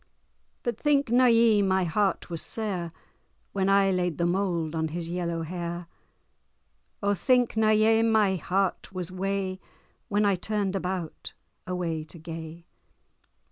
[0.63, 2.91] But think na ye my heart was sair,
[3.51, 5.85] When I laid the moul' on his yellow hair;
[7.03, 9.59] O think na ye my heart was wae,
[10.07, 11.33] When I turn'd about,
[11.67, 12.65] away to gae?